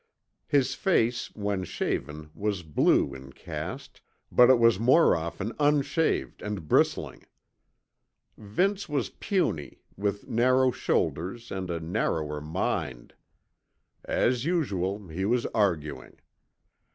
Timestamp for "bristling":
6.67-7.27